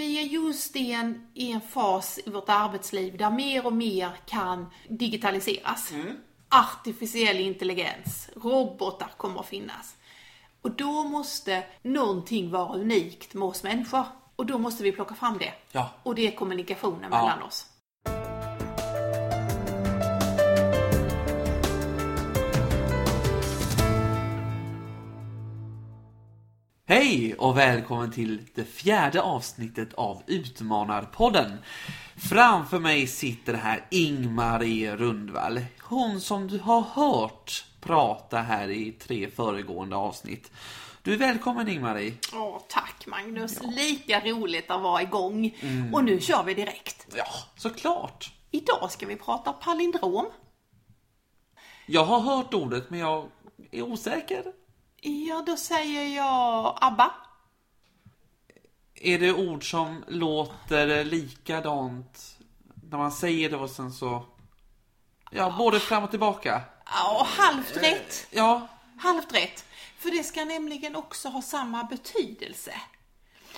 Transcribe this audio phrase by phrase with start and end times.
[0.00, 4.10] vi är just i en, i en fas i vårt arbetsliv där mer och mer
[4.26, 5.92] kan digitaliseras.
[6.48, 9.96] Artificiell intelligens, robotar kommer att finnas.
[10.62, 14.04] Och då måste någonting vara unikt med oss människor.
[14.36, 15.52] Och då måste vi plocka fram det.
[15.72, 15.90] Ja.
[16.02, 17.22] Och det är kommunikationen Ja.
[17.22, 17.66] mellan oss.
[26.90, 31.58] Hej och välkommen till det fjärde avsnittet av Utmanarpodden.
[32.16, 35.60] Framför mig sitter här Ingmarie Rundvall.
[35.82, 40.50] Hon som du har hört prata här i tre föregående avsnitt.
[41.02, 42.14] Du är välkommen Ingmarie.
[42.34, 43.58] Åh, tack Magnus.
[43.62, 45.56] Lika roligt att vara igång.
[45.92, 47.06] Och nu kör vi direkt.
[47.16, 47.26] Ja,
[47.56, 48.32] såklart.
[48.50, 50.26] Idag ska vi prata palindrom.
[51.86, 53.28] Jag har hört ordet men jag
[53.70, 54.42] är osäker.
[55.02, 57.14] Ja, då säger jag ABBA.
[58.94, 62.38] Är det ord som låter likadant
[62.90, 64.24] när man säger det och sen så...
[65.30, 66.62] Ja, både fram och tillbaka.
[66.84, 68.26] Ja, halvt rätt.
[68.30, 69.64] Ja, Halvt rätt.
[69.98, 72.72] För det ska nämligen också ha samma betydelse.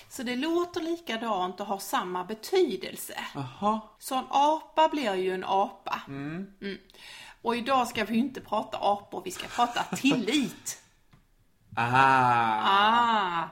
[0.09, 3.15] Så det låter likadant och har samma betydelse.
[3.35, 3.81] jaha.
[3.99, 6.01] Så en apa blir ju en apa.
[6.09, 6.79] Mm.
[7.43, 10.82] Och idag ska vi ju inte prata apor, vi ska prata tillit.
[11.75, 12.61] Ah.
[12.65, 13.49] ah,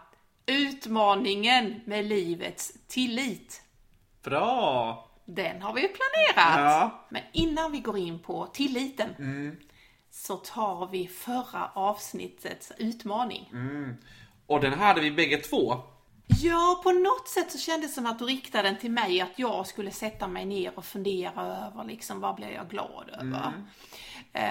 [0.47, 3.63] utmaningen med livets tillit.
[4.23, 5.07] Bra!
[5.25, 6.61] Den har vi ju planerat.
[6.61, 7.07] Ja.
[7.09, 9.09] Men innan vi går in på tilliten
[10.11, 13.49] så tar vi förra avsnittets utmaning.
[14.47, 15.83] Och den hade vi bägge två.
[16.43, 19.39] Ja, på något sätt så kändes det som att du riktade den till mig, att
[19.39, 23.47] jag skulle sätta mig ner och fundera över liksom, vad blir jag glad över?
[23.47, 23.53] Eh,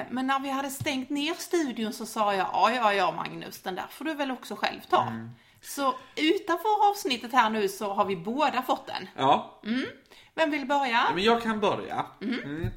[0.10, 3.76] Men när vi hade stängt ner studion så sa jag, ja, ja, ja Magnus, den
[3.76, 5.14] där får du väl också själv ta.
[5.62, 9.08] Så utanför avsnittet här nu så har vi båda fått den.
[9.18, 9.62] Ja,
[10.36, 11.08] Vem vill börja?
[11.16, 12.06] men jag kan börja.
[12.22, 12.70] Mm.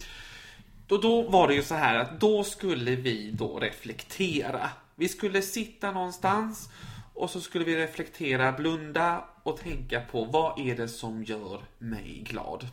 [0.87, 4.71] Då, då var det ju så här att då skulle vi då reflektera.
[4.95, 6.69] Vi skulle sitta någonstans
[7.15, 12.25] och så skulle vi reflektera, blunda och tänka på vad är det som gör mig
[12.29, 12.69] glad?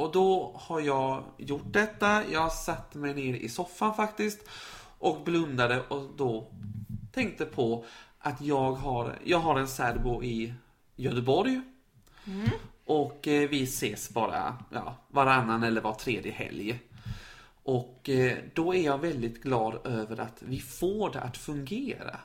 [0.00, 2.22] Och då har jag gjort detta.
[2.32, 4.40] Jag satte mig ner i soffan faktiskt
[4.98, 6.52] och blundade och då
[7.12, 7.84] tänkte på
[8.18, 10.54] att jag har, jag har en särbo i
[10.96, 11.60] Göteborg.
[12.84, 16.80] Och eh, vi ses bara ja, varannan eller var tredje helg.
[17.62, 22.16] Och eh, då är jag väldigt glad över att vi får det att fungera.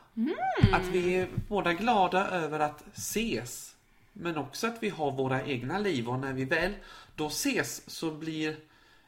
[0.74, 3.75] Att vi är båda glada över att ses.
[4.18, 6.74] Men också att vi har våra egna liv och när vi väl
[7.16, 8.56] då ses så blir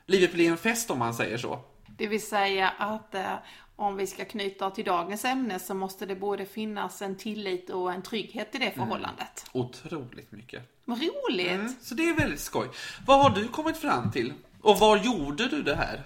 [0.05, 1.59] livet blir en fest om man säger så.
[1.97, 3.33] Det vill säga att eh,
[3.75, 7.93] om vi ska knyta till dagens ämne så måste det både finnas en tillit och
[7.93, 9.45] en trygghet i det förhållandet.
[9.51, 10.63] Otroligt mycket.
[10.85, 11.83] Vad roligt!
[11.83, 12.69] Så det är väldigt skoj.
[13.05, 14.33] Vad har du kommit fram till?
[14.61, 16.03] Och var gjorde du det här?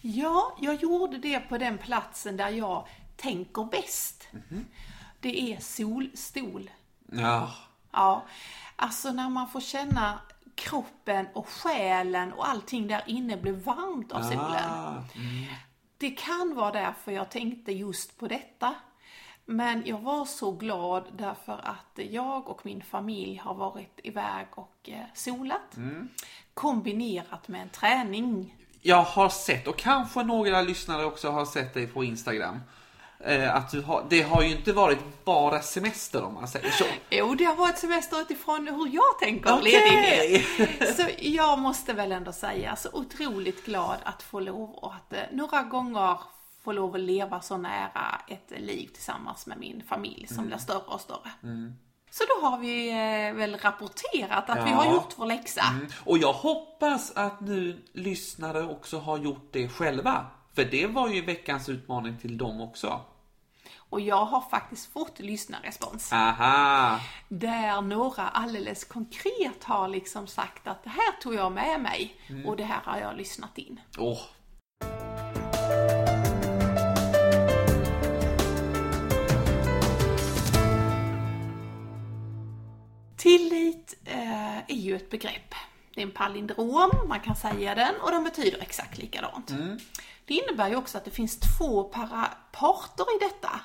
[0.00, 4.28] Ja, jag gjorde det på den platsen där jag tänker bäst.
[5.20, 6.70] Det är solstol.
[7.12, 7.52] Ja,
[7.92, 8.24] Ja,
[8.76, 10.18] alltså när man får känna
[10.54, 14.70] kroppen och själen och allting där inne blir varmt av solen.
[14.70, 15.02] Ah,
[15.98, 18.74] Det kan vara därför jag tänkte just på detta.
[19.44, 24.88] Men jag var så glad därför att jag och min familj har varit iväg och
[24.88, 25.76] eh, solat.
[26.54, 28.56] Kombinerat med en träning.
[28.80, 32.60] Jag har sett, och kanske några lyssnare också har sett dig på Instagram.
[33.24, 36.84] Eh, att du har, det har ju inte varit bara semester om man säger så.
[37.10, 39.72] Jo, det har varit semester utifrån hur jag tänker Okej.
[39.72, 40.96] ledighet.
[40.96, 45.18] Så jag måste väl ändå säga, så otroligt glad att få lov och att eh,
[45.32, 46.18] några gånger
[46.64, 50.78] få lov att leva så nära ett liv tillsammans med min familj som blir större
[50.86, 51.30] och större.
[52.10, 54.76] Så då har vi eh, väl rapporterat att vi Ja.
[54.76, 55.62] har gjort vår läxa.
[56.04, 60.26] Och jag hoppas att nu lyssnare också har gjort det själva.
[60.54, 63.00] För det var ju veckans utmaning till dem också.
[63.92, 66.12] Och jag har faktiskt fått lyssnarrespons.
[66.12, 67.00] Aha!
[67.28, 72.56] Där några alldeles konkret har liksom sagt att det här tog jag med mig och
[72.56, 73.80] det här har jag lyssnat in.
[73.98, 74.18] Åh,
[83.16, 85.54] Tillit eh, är ju ett begrepp.
[85.94, 89.52] Det är en palindrom, man kan säga den, och den betyder exakt likadant.
[90.24, 91.84] Det innebär ju också att det finns två
[92.52, 93.60] parter i detta.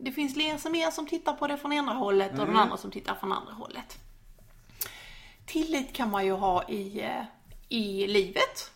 [0.00, 3.14] Det finns en som, tittar på det från ena hållet och den andra som tittar
[3.14, 3.98] från andra hållet.
[5.46, 7.24] Tillit kan man ju ha i, eh,
[7.68, 8.70] i livet.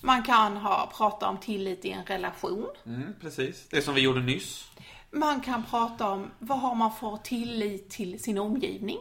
[0.00, 2.66] Man kan ha, prata om tillit i en relation.
[2.86, 3.68] mm, precis.
[3.68, 4.70] Det som vi gjorde nyss.
[5.10, 8.98] Man kan prata om vad har man för tillit till sin omgivning.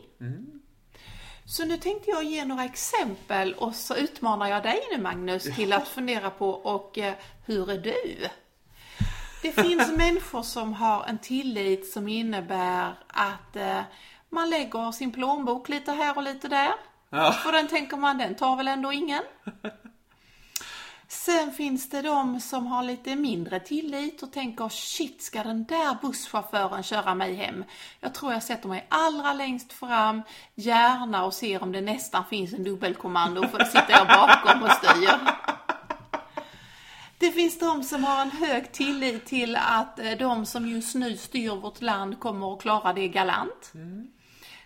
[1.45, 5.73] Så nu tänkte jag ge några exempel och så utmanar jag dig nu Magnus till
[5.73, 7.13] att fundera på och eh,
[7.45, 8.29] hur är du?
[9.41, 13.81] Det finns människor som har en tillit som innebär att eh,
[14.29, 16.73] man lägger sin plånbok lite här och lite där.
[17.09, 17.35] Ja.
[17.45, 19.23] Och den tänker man, den tar väl ändå ingen.
[21.07, 25.97] Sen finns det de som har lite mindre tillit och tänker shit, ska den där
[26.01, 27.63] busschauffören köra mig hem?
[27.99, 30.21] Jag tror jag sätter mig allra längst fram,
[30.55, 34.71] gärna och ser om det nästan finns en dubbelkommando för då sitter jag bakom och
[34.71, 35.19] styr.
[37.17, 41.17] Det finns de som har en hög tillit till att eh, de som just nu
[41.17, 43.71] styr vårt land kommer att klara det galant.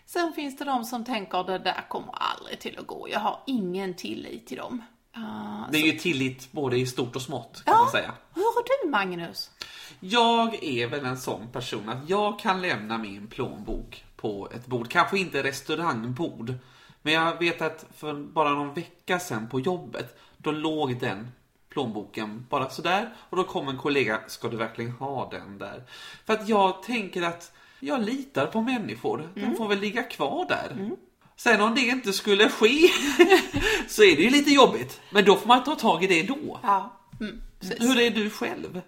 [0.05, 3.07] Sen finns det de som tänker det där kommer aldrig till att gå.
[3.11, 4.83] Jag har ingen tillit till dem.
[5.13, 8.13] Ah, Det är ju tillit både i stort och smått kan man säga.
[8.35, 9.51] hur har du Magnus?
[9.99, 14.89] Jag är väl en sån person att jag kan lämna min plånbok på ett bord.
[14.89, 16.53] Kanske inte restaurangbord.
[17.01, 21.31] Men jag vet att för bara någon vecka sedan på jobbet, då låg den
[21.69, 23.13] plånboken bara sådär.
[23.29, 25.83] Och då kom en kollega, ska du verkligen ha den där?
[26.25, 29.29] För att jag tänker att jag litar på människor.
[29.35, 30.91] Den får väl ligga kvar där.
[31.35, 32.87] Sen om det inte skulle ske
[33.87, 35.01] så är det ju lite jobbigt.
[35.09, 36.59] Men då får man ta tag i det då.
[36.63, 37.41] Ja, mm.
[37.79, 38.81] Hur är du själv?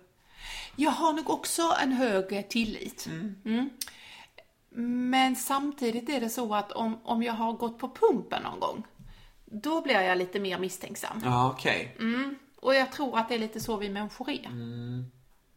[0.75, 3.07] Jag har nog också en hög tillit.
[3.45, 3.69] Mm.
[5.05, 8.83] Men samtidigt är det så att om, om jag har gått på pumpen någon gång,
[9.45, 11.21] då blir jag lite mer misstänksam.
[11.23, 11.95] Ja, okej.
[12.61, 14.47] Och jag tror att det är lite så vi människor är.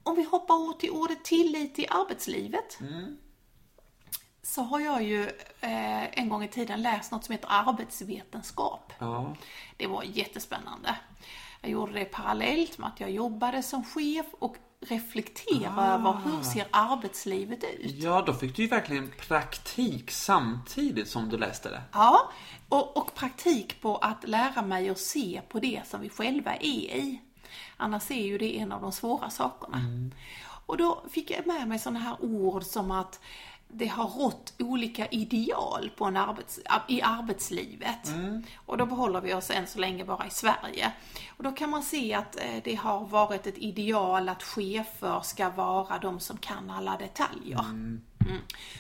[0.03, 2.79] Om vi hoppar åt till ordet tillit i arbetslivet.
[4.43, 5.23] Så har jag ju
[5.61, 8.93] eh, en gång i tiden läst något som heter arbetsvetenskap.
[8.99, 9.37] Ja.
[9.77, 10.97] Det var jättespännande.
[11.61, 14.57] Jag gjorde det parallellt med att jag jobbade som chef och
[14.89, 17.91] reflekterade över hur ser arbetslivet ut?
[17.95, 21.83] Ja, då fick du ju verkligen praktik samtidigt som du läste det.
[21.93, 22.31] Ja,
[22.69, 26.97] och, och praktik på att lära mig att se på det som vi själva är
[26.97, 27.21] i.
[27.77, 29.81] Annars är ju det en av de svåra sakerna.
[30.67, 33.21] Och då fick jag med mig sådana här ord som att
[33.77, 38.09] det har rått olika ideal på en arbets, i arbetslivet.
[38.67, 40.93] Och då behåller vi oss än så länge bara i Sverige.
[41.29, 45.51] Och då kan man se att eh, det har varit ett ideal att chefer ska
[45.51, 47.61] vara de som kan alla detaljer.
[47.61, 48.03] Mm.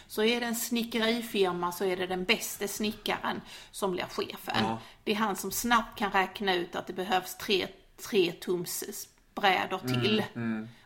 [0.06, 4.64] Så är det en snickerifirma så är det den bästa snickaren som blir chefen.
[4.64, 4.78] Ja.
[5.04, 7.66] Det är han som snabbt kan räkna ut att det behövs tre,
[8.08, 8.84] tre tums
[9.34, 10.24] brädor till.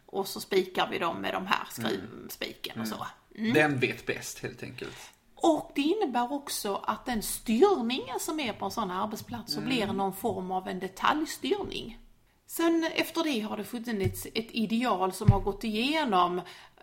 [0.07, 3.07] Och så spikar vi dem med de här skruvspiken och så.
[3.55, 4.97] Den vet bäst helt enkelt.
[5.35, 9.87] Och det innebär också att den styrningen som är på en sån arbetsplats så blir
[9.87, 11.99] någon form av en detaljstyrning.
[12.47, 16.41] Sen efter det har det funnits ett ideal som har gått igenom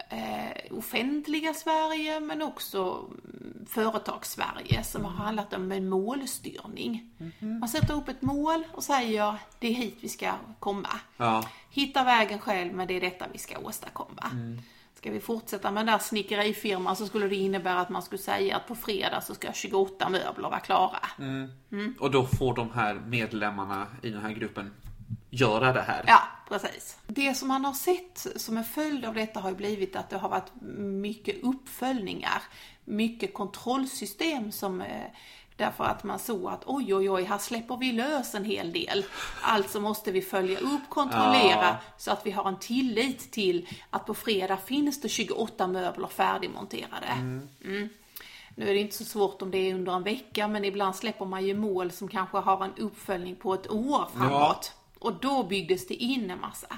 [0.10, 7.12] eh, offentliga Sverige men också mm, företags-Sverige som har handlat om en målstyrning.
[7.60, 11.00] Man sätter upp ett mål och säger det är hit vi ska komma.
[11.18, 11.50] Ja.
[11.69, 14.31] Hitta vägen själv men det är detta vi ska åstadkomma.
[15.06, 18.56] Ska vi fortsätta med den där snickerifirman så skulle det innebära att man skulle säga
[18.56, 21.00] att på fredag så ska 28 möbler vara klara.
[22.00, 24.74] Och då får de här medlemmarna i den här gruppen
[25.30, 26.04] göra det här.
[26.07, 26.98] Ja, precis.
[27.07, 30.18] Det som man har sett som en följd av detta har ju blivit att det
[30.18, 32.42] har varit mycket uppföljningar,
[32.86, 34.88] mycket kontrollsystem som eh,
[35.57, 39.06] Därför att man såg att oj, oj, oj, här släpper vi lös en hel del.
[39.41, 41.77] Alltså måste vi följa upp, kontrollera Ja.
[41.98, 47.08] så att vi har en tillit till att på fredag finns det 28 möbler färdigmonterade.
[47.08, 47.89] Mm.
[48.56, 51.25] Nu är det inte så svårt om det är under en vecka, men ibland släpper
[51.25, 54.74] man ju mål som kanske har en uppföljning på ett år framåt.
[55.00, 56.77] Och då byggdes det in en massa.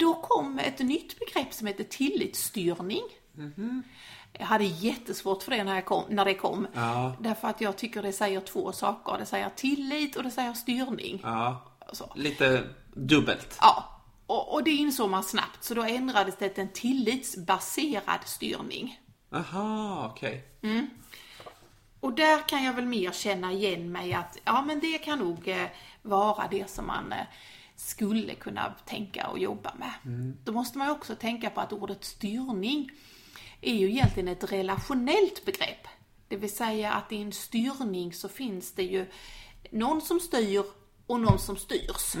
[0.00, 3.02] Då kom ett nytt begrepp som heter tillitsstyrning.
[4.38, 6.66] Jag hade jättesvårt för det när, jag kom, när det kom.
[6.72, 7.16] Ja.
[7.20, 9.18] Därför att jag tycker det säger två saker.
[9.18, 11.20] Det säger tillit och det säger styrning.
[11.22, 11.62] Ja.
[11.92, 12.12] Så.
[12.14, 13.58] Lite dubbelt.
[13.60, 15.64] Ja, och, och det insåg man snabbt.
[15.64, 19.00] Så då ändrades det till en tillitsbaserad styrning.
[19.32, 20.44] Aha, okej.
[22.00, 25.48] Och där kan jag väl mer känna igen mig att, ja men det kan nog
[25.48, 25.66] eh,
[26.02, 27.18] vara det som man eh,
[27.76, 29.92] skulle kunna tänka och jobba med.
[30.44, 32.90] Då måste man ju också tänka på att ordet styrning
[33.68, 35.86] är ju egentligen ett relationellt begrepp.
[36.28, 39.06] Det vill säga att i en styrning så finns det ju
[39.70, 40.64] någon som styr
[41.06, 42.16] och någon som styrs.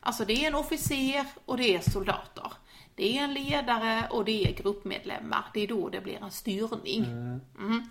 [0.00, 2.52] Alltså det är en officer och det är soldater.
[2.94, 5.44] Det är en ledare och det är gruppmedlemmar.
[5.54, 7.04] Det är då det blir en styrning.
[7.04, 7.88] Mm.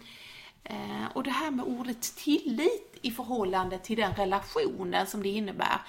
[0.64, 5.82] Eh, och det här med ordet tillit i förhållande till den relationen som det innebär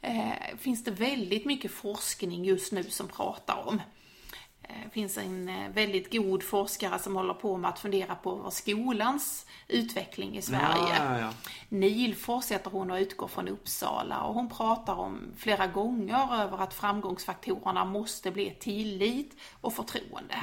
[0.00, 3.80] eh, finns det väldigt mycket forskning just nu som pratar om.
[4.84, 9.46] Det finns en eh, väldigt god forskare som håller på med att fundera på skolans
[9.68, 10.96] utveckling i Sverige.
[10.98, 11.30] Ja, ja, ja.
[11.68, 16.74] Nihlfors heter hon och utgår från Uppsala och hon pratar om flera gånger över att
[16.74, 20.34] framgångsfaktorerna måste bli tillit och förtroende.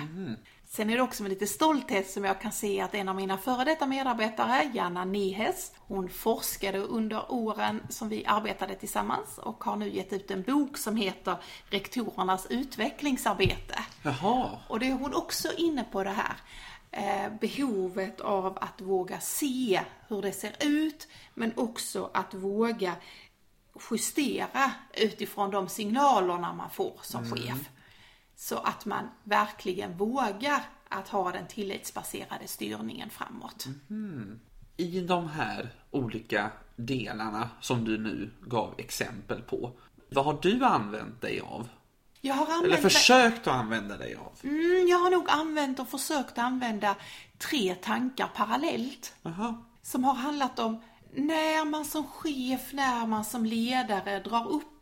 [0.75, 3.37] Sen är det också med lite stolthet som jag kan se att en av mina
[3.37, 9.75] före detta medarbetare, Janna Nihes, hon forskade under åren som vi arbetade tillsammans och har
[9.75, 11.35] nu gett ut en bok som heter
[11.69, 13.79] Rektorernas utvecklingsarbete.
[14.03, 14.49] Jaha.
[14.67, 16.35] Och det är hon också inne på det här.
[16.91, 22.95] Eh, behovet av att våga se hur det ser ut, men också att våga
[23.91, 27.69] justera utifrån de signalerna man får som chef.
[28.43, 33.67] Så att man verkligen vågar att ha den tillitsbaserade styrningen framåt.
[34.77, 39.71] I de här olika delarna som du nu gav exempel på,
[40.11, 41.69] vad har du använt dig av?
[42.23, 44.39] Har Eller använt försökt att använda dig av?
[44.43, 46.95] Mm, jag har nog använt och försökt använda
[47.37, 49.13] tre tankar parallellt.
[49.21, 49.63] Jaha.
[49.81, 50.81] Som har handlat om
[51.15, 54.72] när man som chef, när man som ledare drar upp,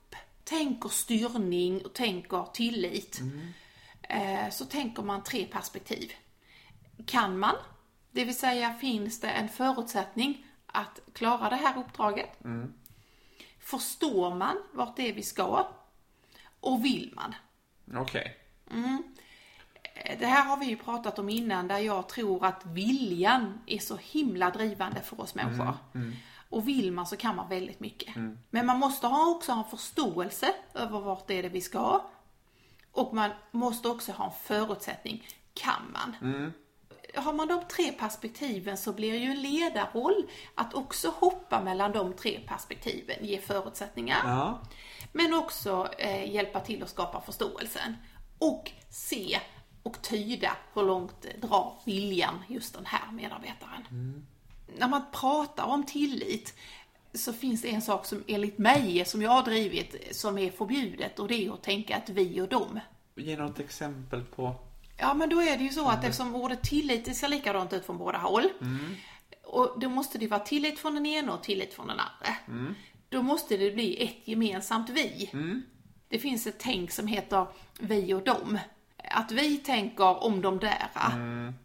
[0.44, 3.22] tänker styrning och tänker tillit.
[4.02, 6.12] Eh, så tänker man tre perspektiv.
[7.06, 7.56] Kan man?
[8.12, 12.30] Det vill säga, finns det en förutsättning att klara det här uppdraget?
[13.60, 15.68] Förstår man vart det är vi ska?
[16.60, 17.36] Och vill man?
[18.02, 18.38] Okej.
[20.20, 23.98] Det här har vi ju pratat om innan där jag tror att viljan är så
[23.98, 25.78] himla drivande för oss människor.
[26.52, 28.16] Och vill man så kan man väldigt mycket.
[28.50, 32.02] Men man måste ha också ha en förståelse över vart det är det vi ska.
[32.92, 35.28] Och man måste också ha en förutsättning.
[35.54, 36.16] Kan man?
[37.16, 42.14] Har man de tre perspektiven så blir ju en ledarroll att också hoppa mellan de
[42.14, 44.22] tre perspektiven, ge förutsättningar.
[44.26, 44.60] Ja.
[45.12, 47.96] Men också eh, hjälpa till att skapa förståelsen.
[48.38, 49.40] Och se
[49.84, 53.84] och tyda hur långt drar viljan just den här medarbetaren.
[54.78, 56.54] När man pratar om tillit
[57.14, 61.20] så finns det en sak som enligt mig, som jag har drivit, som är förbjudet
[61.20, 62.80] och det är att tänka att vi och dem.
[63.16, 64.56] Ge något exempel på...
[64.98, 67.86] Ja, men då är det ju så att eftersom ordet tillit det ser likadant ut
[67.86, 68.50] från båda håll.
[69.44, 72.36] Och då måste det vara tillit från den ena och tillit från den andra.
[73.10, 75.30] Då måste det bli ett gemensamt vi.
[75.34, 75.64] Mm.
[76.10, 77.46] Det finns ett tänk som heter
[77.80, 78.60] vi och dem.
[78.98, 80.88] Att vi tänker om de där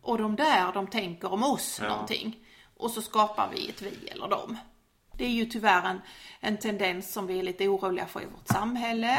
[0.03, 1.89] och de där de tänker om oss Ja.
[1.89, 2.37] någonting.
[2.77, 4.57] Och så skapar vi ett vi eller dem.
[5.19, 6.01] Det är ju tyvärr en,
[6.41, 9.17] en tendens som vi är lite oroliga för i vårt samhälle.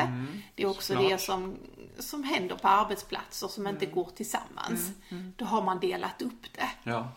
[0.55, 1.03] det är också Mm.
[1.03, 1.19] såklart.
[1.19, 1.57] det som,
[1.99, 4.91] som händer på arbetsplatser som inte går tillsammans.
[5.35, 6.69] Då har man delat upp det.
[6.83, 7.11] Ja.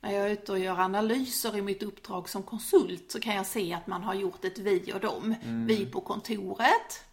[0.00, 3.46] När jag är ute och gör analyser i mitt uppdrag som konsult så kan jag
[3.46, 5.34] se att man har gjort ett vi och dem.
[5.68, 7.04] Vi på kontoret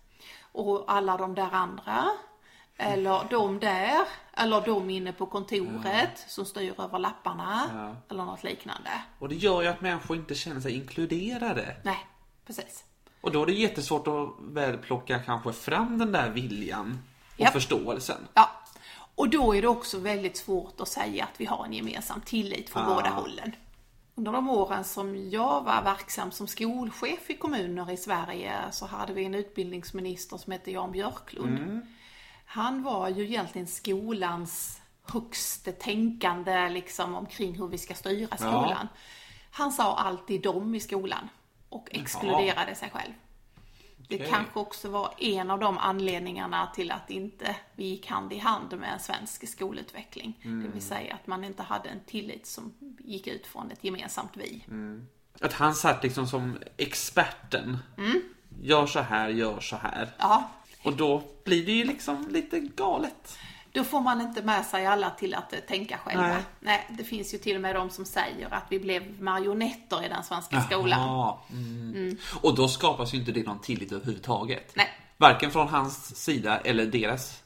[0.52, 2.10] och alla de där andra.
[2.82, 7.70] Eller de där, eller de inne på kontoret som styr över lapparna.
[7.74, 7.96] Ja.
[8.10, 8.90] Eller något liknande.
[9.20, 11.76] Och det gör ju att människor inte känner sig inkluderade.
[11.84, 12.08] Nej,
[12.46, 12.84] precis.
[13.22, 17.00] Och då är det jättesvårt att väl plocka kanske fram den där viljan
[17.34, 17.54] och Japp.
[17.54, 18.28] förståelsen.
[18.34, 18.50] Ja.
[19.16, 22.70] Och då är det också väldigt svårt att säga att vi har en gemensam tillit
[22.70, 23.56] från båda hållen.
[24.16, 29.14] Under de åren som jag var verksam som skolchef i kommuner i Sverige så hade
[29.14, 31.82] vi en utbildningsminister som hette Jan Björklund.
[32.52, 38.88] Han var ju egentligen skolans högste tänkande liksom omkring hur vi ska styra skolan.
[39.52, 41.30] Han sa alltid dom i skolan
[41.70, 43.14] och exkluderade sig själv.
[43.98, 48.38] Det kanske också var en av de anledningarna till att inte vi gick hand i
[48.38, 50.40] hand med en svensk skolutveckling.
[50.42, 50.72] Det Mm.
[50.72, 54.66] vill säga att man inte hade en tillit som gick ut från ett gemensamt vi.
[54.68, 55.08] Mm.
[55.42, 57.78] Att han satt liksom som experten.
[58.62, 60.10] Gör så här, gör så här.
[60.18, 60.50] Ja,
[60.84, 63.38] Och då blir det ju liksom lite galet.
[63.72, 66.28] då får man inte med sig alla till att eh, tänka själva.
[66.28, 66.44] Nej.
[66.60, 66.88] Nej.
[66.90, 70.24] det finns ju till och med de som säger att vi blev marionetter i den
[70.24, 71.00] svenska skolan.
[71.00, 72.18] Jaha, mm.
[72.42, 74.72] Och då skapas ju inte det någon tillit överhuvudtaget.
[74.76, 74.88] Nej.
[75.18, 77.44] Varken från hans sida eller deras.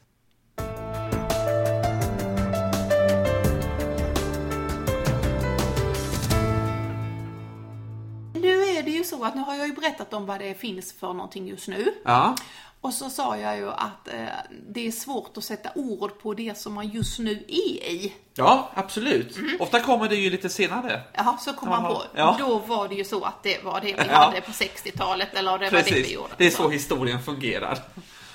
[9.18, 11.94] Så att nu har jag ju berättat om vad det finns för någonting just nu.
[12.04, 12.34] Ja,
[12.80, 14.24] Och så sa jag ju att eh,
[14.68, 18.12] det är svårt att sätta ord på det som man just nu är i.
[18.34, 19.36] ja absolut.
[19.60, 21.00] Ofta kommer det ju lite senare.
[21.12, 22.02] Jaha, så kom man på.
[22.14, 22.36] ja.
[22.38, 24.14] Då var det ju så att det var det vi Ja.
[24.14, 26.12] hade på 60-talet eller det var det vi Precis.
[26.12, 26.28] gjorde.
[26.38, 27.78] Det är så historien fungerar.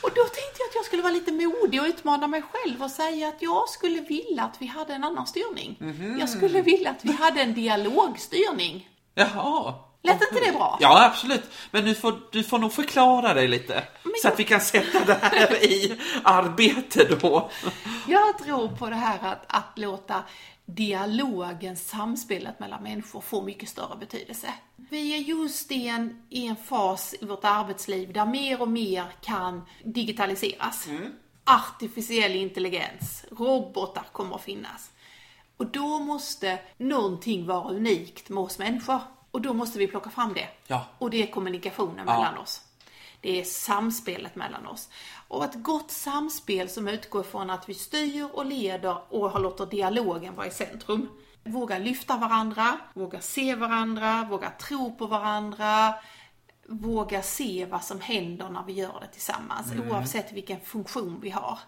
[0.01, 2.91] Och då tänkte jag att jag skulle vara lite modig och utmana mig själv och
[2.91, 5.77] säga att jag skulle vilja att vi hade en annan styrning.
[5.79, 6.19] Mhm.
[6.19, 8.89] Jag skulle vilja att vi hade en dialogstyrning.
[9.15, 9.73] Jaha.
[10.01, 10.77] Lät inte det bra?
[10.81, 11.43] Ja, absolut.
[11.71, 13.83] Men du får, du får nog förklara dig lite.
[14.21, 17.49] Så att vi kan sätta det här i arbete då.
[18.07, 20.23] Jag tror på det här att, att låta
[20.65, 24.53] dialogen, samspelet mellan människor få mycket större betydelse.
[24.75, 29.05] Vi är just i en, i en fas i vårt arbetsliv där mer och mer
[29.21, 30.87] kan digitaliseras.
[31.43, 34.91] Artificiell intelligens, robotar kommer att finnas.
[35.57, 38.99] Och då måste någonting vara unikt med oss människor.
[39.31, 40.47] Och då måste vi plocka fram det.
[40.67, 40.85] Ja.
[40.97, 42.61] Och det är kommunikationen mellan oss.
[43.21, 44.89] Det är samspelet mellan oss.
[45.27, 50.35] Och ett gott samspel som utgår från att vi styr och leder och låter dialogen
[50.35, 51.09] vara i centrum.
[51.43, 55.93] Våga lyfta varandra, våga se varandra, våga tro på varandra,
[56.67, 61.59] våga se vad som händer när vi gör det tillsammans, oavsett vilken funktion vi har.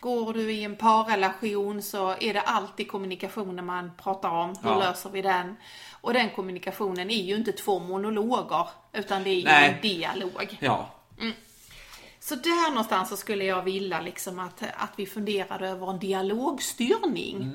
[0.00, 4.48] Går du i en parrelation så är det alltid kommunikationen man pratar om.
[4.62, 4.78] Hur Ja.
[4.78, 5.56] löser vi den?
[6.00, 9.68] Och den kommunikationen är ju inte två monologer, utan det är ju Nej.
[9.74, 10.56] en dialog.
[10.60, 10.90] Ja.
[12.20, 17.52] Så där någonstans så skulle jag vilja liksom att, att vi funderade över en dialogstyrning.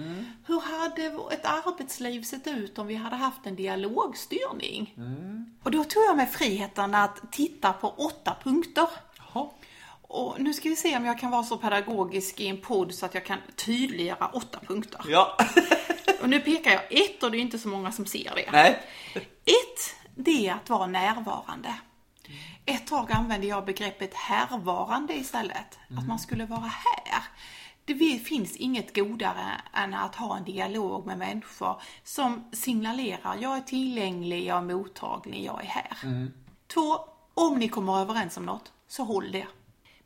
[0.48, 1.04] Hur hade
[1.36, 4.94] ett arbetsliv sett ut om vi hade haft en dialogstyrning?
[5.64, 8.88] Och då tog jag mig friheten att titta på åtta punkter.
[10.14, 13.06] Och nu ska vi se om jag kan vara så pedagogisk i en podd så
[13.06, 15.02] att jag kan tydliggöra åtta punkter.
[15.08, 15.38] Ja.
[16.22, 18.52] Och nu pekar jag ett och det är inte så många som ser det.
[18.52, 18.82] Nej.
[19.46, 21.76] Ett, det är att vara närvarande.
[22.66, 25.80] Ett tag använde jag begreppet härvarande istället.
[25.98, 27.24] Att man skulle vara här.
[27.86, 33.62] Det finns inget godare än att ha en dialog med människor som signalerar jag är
[33.62, 35.98] tillgänglig, jag är mottaglig, jag är här.
[36.74, 37.00] Två,
[37.34, 39.48] om ni kommer överens om något, så håll det.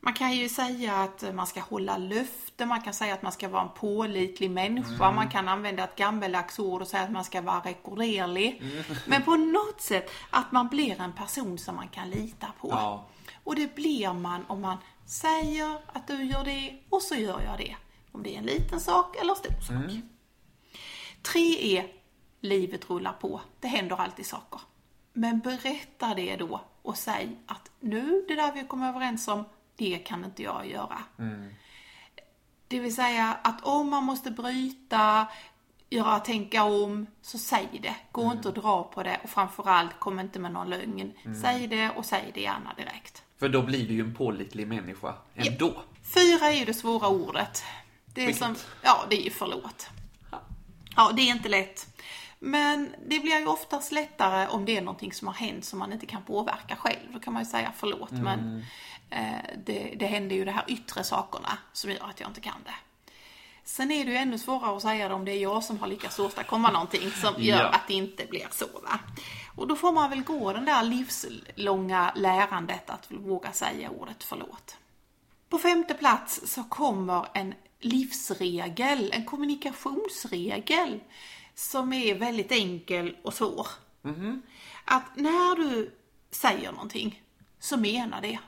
[0.08, 3.48] Man kan ju säga att man ska hålla löften, man kan säga att man ska
[3.48, 7.40] vara en pålitlig människa, man kan använda ett gammeldags ord och säga att man ska
[7.40, 8.62] vara rekorderlig.
[9.06, 12.68] Men på något sätt att man blir en person som man kan lita på.
[12.68, 13.06] Ja.
[13.44, 17.58] Och det blir man om man säger att du gör det och så gör jag
[17.58, 17.76] det.
[18.12, 20.02] Om det är en liten sak eller stor sak.
[21.22, 21.86] Tre är
[22.40, 23.40] livet rullar på.
[23.60, 24.60] Det händer alltid saker.
[25.12, 29.44] Men berätta det då och säg att nu, det där vi kom överens om,
[29.78, 30.98] det kan inte jag göra.
[32.68, 35.26] Det vill säga att om man måste bryta,
[35.90, 37.96] göra, tänka om, så säg det.
[38.12, 41.12] Gå inte och dra på det och framförallt kom inte med någon lögn.
[41.42, 43.22] Säg det och säg det gärna direkt.
[43.38, 45.82] För då blir du ju en pålitlig människa ändå.
[46.14, 47.64] Fyra är ju det svåra ordet.
[48.14, 48.44] Det är Vilket?
[48.44, 49.88] som, ja det är ju förlåt.
[50.96, 51.86] Ja, det är inte lätt.
[52.38, 55.92] Men det blir ju oftast lättare om det är någonting som har hänt som man
[55.92, 57.12] inte kan påverka själv.
[57.12, 58.64] Då kan man ju säga förlåt, men eh,
[59.64, 62.74] det, det händer ju de här yttre sakerna som gör att jag inte kan det.
[63.64, 65.86] Sen är det ju ännu svårare att säga det om det är jag som har
[65.86, 67.68] lyckats åstadkomma någonting som gör Ja.
[67.68, 68.66] att det inte blir så.
[68.66, 68.98] Va?
[69.56, 74.76] Och då får man väl gå den där livslånga lärandet att våga säga ordet förlåt.
[75.48, 81.00] På femte plats så kommer en livsregel, en kommunikationsregel
[81.54, 83.66] som är väldigt enkel och svår.
[84.84, 85.94] Att när du
[86.30, 87.22] säger någonting
[87.60, 88.38] så menar det.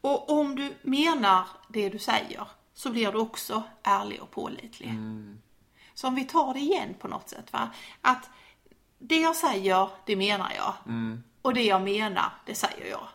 [0.00, 4.94] Och om du menar det du säger så blir du också ärlig och pålitlig.
[5.94, 7.52] Så om vi tar det igen på något sätt.
[7.52, 7.70] Va?
[8.00, 8.30] Att
[8.98, 10.74] det jag säger, det menar jag.
[11.42, 13.08] Och det jag menar, det säger jag.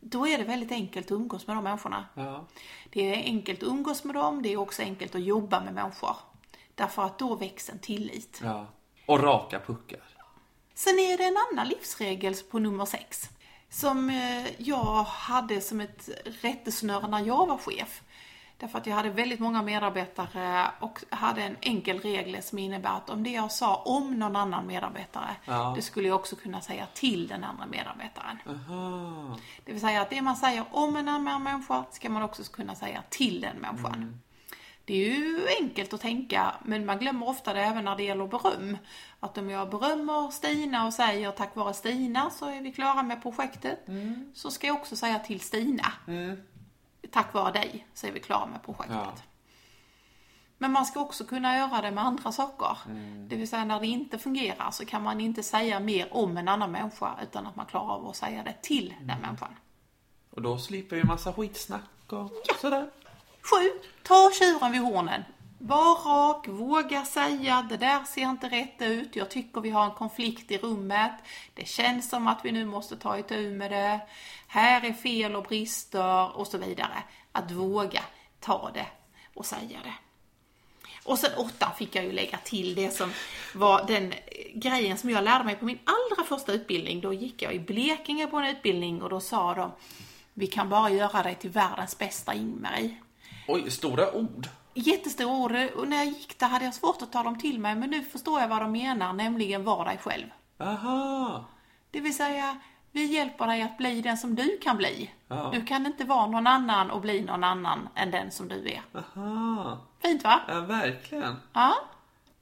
[0.00, 2.06] Då är det väldigt enkelt att umgås med de människorna.
[2.14, 2.44] Ja.
[2.90, 6.16] Det är enkelt att umgås med dem, det är också enkelt att jobba med människor.
[6.74, 8.40] Därför att då växer en tillit.
[8.44, 8.66] ja.
[9.06, 10.00] Och raka puckar.
[10.74, 13.30] Sen är det en annan livsregel på nummer sex.
[13.74, 16.08] Som eh, jag hade som ett
[16.40, 18.02] rättesnöre när jag var chef.
[18.58, 23.10] Därför att jag hade väldigt många medarbetare och hade en enkel regel som innebär att
[23.10, 25.72] om det jag sa om någon annan medarbetare, Ja.
[25.76, 28.38] det skulle jag också kunna säga till den andra medarbetaren.
[28.46, 29.38] Aha.
[29.64, 32.74] Det vill säga att det man säger om en annan människa ska man också kunna
[32.74, 34.20] säga till den människan.
[34.86, 38.26] Det är ju enkelt att tänka, men man glömmer ofta det även när det gäller
[38.26, 38.78] beröm.
[39.20, 43.22] Att om jag berömmer Stina och säger tack vare Stina så är vi klara med
[43.22, 43.86] projektet.
[44.34, 45.92] Så ska jag också säga till Stina.
[47.10, 48.96] Tack vare dig så är vi klara med projektet.
[48.96, 49.12] Ja.
[50.58, 52.76] Men man ska också kunna göra det med andra saker.
[53.28, 56.48] Det vill säga när det inte fungerar så kan man inte säga mer om en
[56.48, 59.54] annan människa utan att man klarar av att säga det till den människan.
[60.30, 62.90] Och då slipper vi massa skitsnack och sådär.
[63.50, 63.70] Sju,
[64.02, 65.24] ta tjuren vid hornen.
[65.58, 69.16] Var rak, våga säga det där ser inte rätt ut.
[69.16, 71.12] Jag tycker vi har en konflikt i rummet.
[71.54, 74.00] Det känns som att vi nu måste ta itu med det.
[74.46, 77.02] Här är fel och brister och så vidare.
[77.32, 78.02] Att våga
[78.40, 78.86] ta det
[79.34, 79.94] och säga det.
[81.04, 83.12] Och sen åtta fick jag ju lägga till det som
[83.54, 84.18] var den eh,
[84.54, 87.58] grejen som jag lärde mig på min allra allra första utbildning, då gick jag i
[87.58, 89.72] Blekinge på en utbildning och då sa de
[90.34, 92.96] vi kan bara göra dig till världens bästa Ingmarie.
[93.48, 94.48] Oj, stora ord.
[94.74, 97.74] Jättestora ord och när jag gick där hade jag svårt att ta dem till mig
[97.74, 100.26] men nu förstår jag vad de menar, nämligen var dig själv.
[100.58, 101.44] Aha.
[101.90, 105.10] Det vill säga, vi hjälper dig att bli den som du kan bli.
[105.28, 105.50] Ja.
[105.52, 108.82] Du kan inte vara någon annan och bli någon annan än den som du är.
[108.94, 109.78] Aha.
[110.02, 110.40] Fint va?
[110.48, 111.36] Ja, verkligen.
[111.52, 111.74] Ja.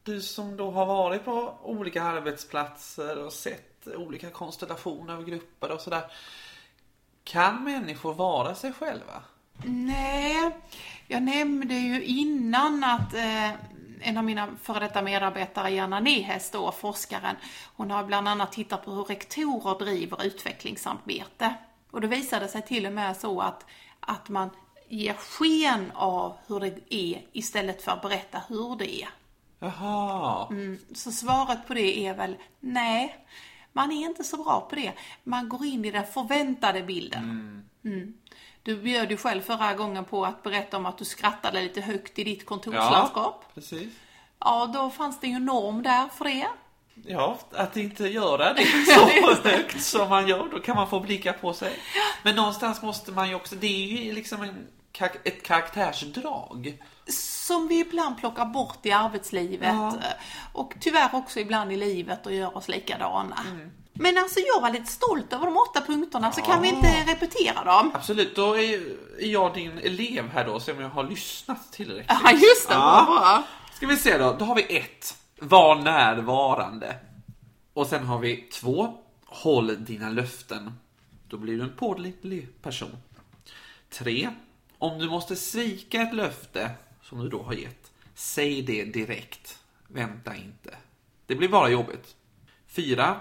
[0.03, 5.81] Du som då har varit på olika arbetsplatser och sett olika konstellationer av grupper och
[5.81, 6.03] sådär.
[7.25, 9.23] Kan människor vara sig själva?
[9.65, 10.51] Nej,
[11.07, 13.51] jag nämnde ju innan att eh,
[14.01, 17.37] en av mina före detta medarbetare, Janna Nehes, då, forskaren,
[17.77, 21.55] hon har bland annat tittat på hur rektorer driver utvecklingsarbete.
[21.91, 23.67] Och då visade det sig till och med så att,
[24.01, 24.51] att man
[24.89, 29.09] ger sken av hur det är istället för att berätta hur det är.
[29.59, 30.47] Jaha.
[30.51, 33.27] Mm, så svaret på det är väl nej,
[33.73, 34.93] man är inte så bra på det.
[35.25, 37.25] Man går in i den förväntade bilden.
[37.85, 38.15] Mm.
[38.63, 42.19] Du bjöd ju själv förra gången på att berätta om att du skrattade lite högt
[42.19, 43.45] i ditt kontorslandskap.
[43.55, 43.93] precis.
[44.39, 46.47] Ja, då fanns det ju norm där för det.
[47.07, 51.33] Ja, att inte göra det så högt som man gör, då kan man få blicka
[51.33, 51.73] på sig.
[52.23, 54.67] Men någonstans måste man ju också, det är ju liksom en,
[55.25, 56.83] ett karaktärsdrag.
[57.09, 59.75] Som vi ibland plockar bort i arbetslivet.
[59.75, 59.97] Ja.
[60.53, 63.37] Och tyvärr också ibland i livet och gör oss likadana.
[63.95, 67.65] Men alltså jag var lite stolt över de åtta punkterna, så kan vi inte repetera
[67.65, 67.91] dem?
[67.95, 68.81] Absolut, då är
[69.19, 72.19] jag din elev här då, så om jag har lyssnat tillräckligt.
[72.25, 72.75] Ja, just det.
[72.75, 73.05] Ja.
[73.07, 73.43] Bra.
[73.75, 75.17] Ska vi se då, då har vi ett.
[75.39, 76.97] Var närvarande.
[77.73, 78.99] Och sen har vi två.
[79.27, 80.73] Håll dina löften.
[81.29, 82.97] Då blir du en pålitlig person.
[83.91, 84.29] Tre.
[84.79, 86.71] Om du måste svika ett löfte
[87.03, 89.59] som du då har gett, säg det direkt.
[89.89, 90.75] Vänta inte.
[91.27, 92.17] Det blir bara jobbigt.
[92.67, 93.21] Fyra.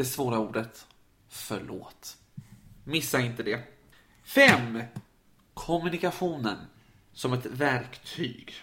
[0.00, 0.86] Det svåra ordet
[1.28, 2.16] förlåt.
[2.84, 3.60] Missa inte det.
[4.24, 4.82] Fem.
[5.54, 6.56] Kommunikationen
[7.12, 8.54] som ett verktyg.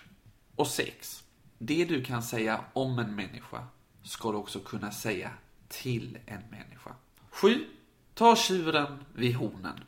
[0.55, 1.23] Och sex.
[1.57, 3.67] Det du kan säga om en människa
[4.03, 5.31] ska du också kunna säga
[5.67, 6.95] till en människa.
[7.29, 7.65] Sju.
[8.13, 9.83] Ta tjuren vid hornen.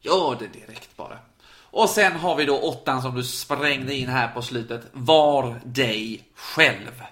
[0.00, 1.18] Gör det direkt bara.
[1.48, 4.90] Och sen har vi då åttan som du sprängde in här på slutet.
[4.92, 7.02] Var dig själv.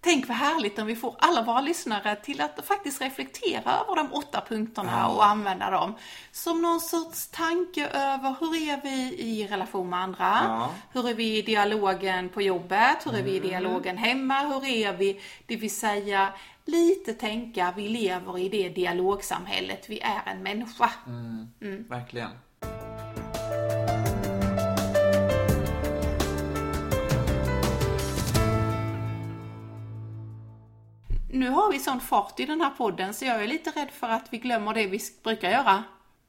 [0.00, 4.12] Tänk vad härligt om vi får alla våra lyssnare till att faktiskt reflektera över de
[4.12, 5.94] åtta punkterna och använda dem
[6.32, 10.40] som någon sorts tanke över hur är vi i relation med andra?
[10.44, 10.70] Ja.
[10.92, 13.06] Hur är vi i dialogen på jobbet?
[13.06, 14.40] Hur är vi i dialogen hemma?
[14.40, 16.32] Hur är vi, det vill säga
[16.64, 20.90] lite tänka, vi lever i det dialogsamhället, vi är en människa.
[21.88, 22.30] Verkligen.
[31.48, 34.06] Nu har vi sån fart i den här podden så jag är lite rädd för
[34.06, 35.84] att vi glömmer det vi brukar göra.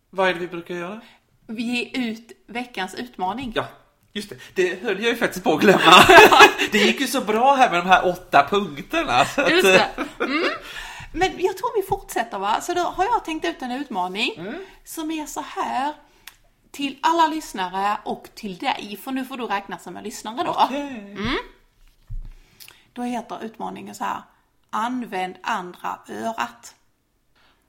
[0.09, 1.01] Vad är det vi brukar göra?
[1.47, 3.51] Vi ger ut veckans utmaning.
[3.55, 3.65] Ja,
[4.13, 4.35] just det.
[4.55, 5.93] Det höll jag ju faktiskt på att glömma.
[6.71, 9.25] det gick ju så bra här med de här åtta punkterna.
[9.49, 9.89] Just det.
[10.19, 10.43] Mm.
[11.13, 12.61] Men jag tror vi fortsätter va?
[12.61, 14.31] Så då har jag tänkt ut en utmaning
[14.85, 15.93] som är så här
[16.71, 20.55] till alla lyssnare och till dig, för nu får du räkna som en lyssnare då.
[20.65, 21.17] Okej.
[22.93, 24.21] Då heter utmaningen så här,
[24.69, 26.75] använd andra örat.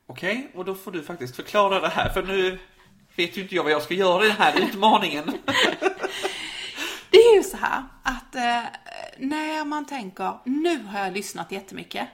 [0.06, 2.58] Okej, och då får du faktiskt förklara det här för nu
[3.16, 5.24] vet ju inte jag vad jag ska göra i den här utmaningen.
[7.10, 8.62] Det är ju så här att eh,
[9.18, 12.08] när man tänker, nu har jag lyssnat jättemycket,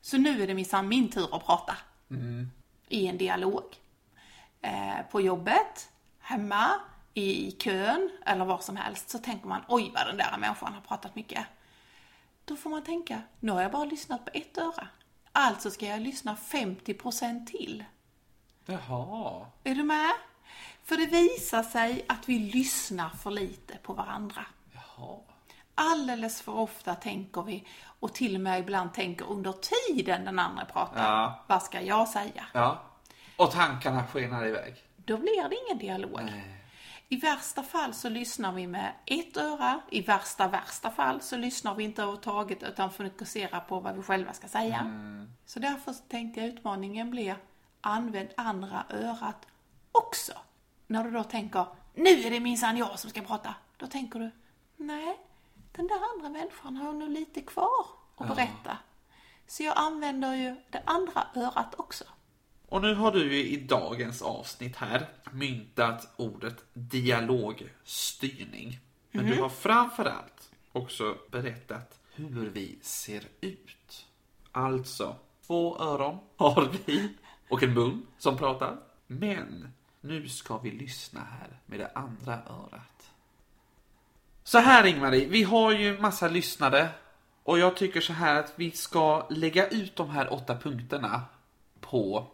[0.00, 1.76] så nu är det minsann min tur att prata.
[2.88, 3.64] I en dialog.
[4.62, 5.88] Eh, på jobbet,
[6.20, 6.70] hemma,
[7.14, 10.80] i kön eller var som helst så tänker man, oj vad den där människan har
[10.80, 11.46] pratat mycket.
[12.48, 14.88] Då får man tänka, nu har jag bara lyssnat på ett öra.
[15.32, 17.84] Alltså ska jag lyssna 50% till.
[18.66, 19.46] Jaha.
[19.64, 20.10] Är du med?
[20.84, 24.46] För det visar sig att vi lyssnar för lite på varandra.
[24.72, 25.18] Jaha.
[25.74, 27.64] Alldeles för ofta tänker vi,
[28.00, 31.44] och till och med ibland tänker under tiden den andra pratar, Ja.
[31.46, 32.46] vad ska jag säga?
[32.54, 32.82] Ja.
[33.36, 34.74] Och tankarna skenar iväg.
[34.96, 36.20] Då blir det ingen dialog.
[37.10, 41.74] I värsta fall så lyssnar vi med ett öra, i värsta, värsta fall så lyssnar
[41.74, 44.78] vi inte överhuvudtaget utan fokuserar på vad vi själva ska säga.
[45.46, 47.36] Så därför så tänkte jag utmaningen blir,
[47.80, 49.46] använd andra örat
[49.92, 50.32] också.
[50.86, 53.54] När du då tänker, nu är det minsann jag som ska prata.
[53.76, 54.30] Då tänker du,
[54.76, 55.18] nej,
[55.72, 58.78] den där andra människan har nog lite kvar att berätta.
[59.46, 62.04] Så jag använder ju det andra örat också.
[62.68, 68.78] Och nu har du i dagens avsnitt här myntat ordet dialogstyrning.
[69.10, 74.06] Men du har framförallt också berättat hur vi ser ut.
[74.52, 77.08] Alltså, två öron har vi
[77.48, 78.76] och en mun som pratar.
[79.06, 83.10] Men nu ska vi lyssna här med det andra örat.
[84.44, 86.88] Så här Ingmarie, vi har ju massa lyssnare
[87.42, 91.22] och jag tycker så här att vi ska lägga ut de här åtta punkterna
[91.80, 92.26] på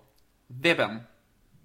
[0.46, 1.00] webben.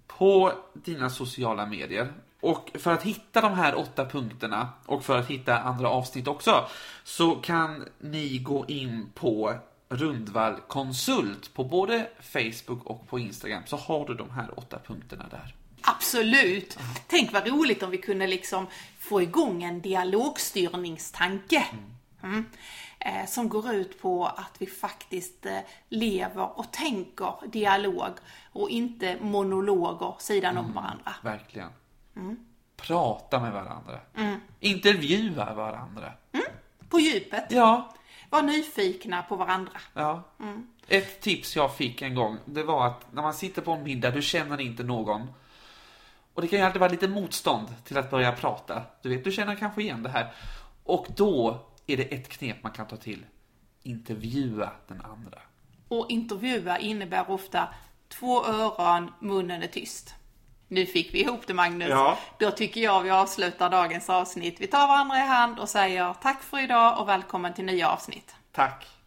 [0.06, 2.12] På dina sociala medier.
[2.40, 6.68] Och för att hitta de här åtta punkterna och för att hitta andra avsnitt också
[7.04, 9.54] så kan ni gå in på
[9.88, 15.26] Rundvall Konsult på både Facebook och på Instagram så har du de här åtta punkterna
[15.30, 15.54] där.
[15.82, 16.78] Absolut!
[17.06, 18.66] Tänk vad roligt om vi kunde liksom
[18.98, 21.66] få igång en dialogstyrningstanke.
[22.22, 22.44] Mm.
[23.04, 25.58] Eh, som går ut på att vi faktiskt eh,
[25.88, 28.12] lever och tänker dialog
[28.52, 31.14] och inte monologer sidan om varandra.
[31.22, 31.70] Verkligen.
[32.76, 34.00] Prata med varandra.
[34.60, 36.12] Intervjua varandra.
[36.88, 37.44] På djupet.
[37.48, 37.94] Ja,
[38.30, 39.72] Var nyfikna på varandra.
[39.94, 40.22] Ja.
[40.88, 44.10] Ett tips jag fick en gång, det var att när man sitter på en middag,
[44.10, 45.26] du känner inte någon.
[46.34, 48.82] Och det kan ju alltid vara lite motstånd till att börja prata.
[49.02, 50.32] Du vet, du känner kanske igen det här.
[50.84, 51.60] Och då
[51.92, 53.26] är det ett knep man kan ta till.
[53.82, 55.38] Intervjua den andra.
[55.88, 57.68] Och intervjua innebär ofta
[58.08, 60.14] två öron, munnen är tyst.
[60.68, 61.88] Nu fick vi ihop det Magnus.
[61.88, 62.18] Ja.
[62.38, 64.60] Då tycker jag vi avslutar dagens avsnitt.
[64.60, 68.34] Vi tar varandra i hand och säger tack för idag och välkommen till nya avsnitt.
[68.52, 68.99] Tack!